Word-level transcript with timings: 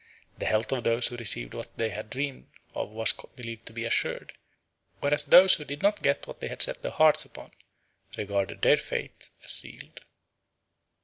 The 0.39 0.47
health 0.47 0.71
of 0.71 0.83
those 0.83 1.05
who 1.05 1.15
received 1.17 1.53
what 1.53 1.77
they 1.77 1.89
had 1.89 2.09
dreamed 2.09 2.49
of 2.73 2.89
was 2.89 3.13
believed 3.35 3.67
to 3.67 3.71
be 3.71 3.85
assured; 3.85 4.33
whereas 4.99 5.25
those 5.25 5.53
who 5.53 5.63
did 5.63 5.83
not 5.83 6.01
get 6.01 6.25
what 6.25 6.39
they 6.39 6.47
had 6.47 6.63
set 6.63 6.81
their 6.81 6.89
hearts 6.89 7.23
upon 7.23 7.51
regarded 8.17 8.63
their 8.63 8.77
fate 8.77 9.29
as 9.43 9.51
sealed. 9.51 10.01